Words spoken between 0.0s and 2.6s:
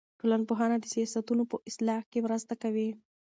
ټولنپوهنه د سیاستونو په اصلاح کې مرسته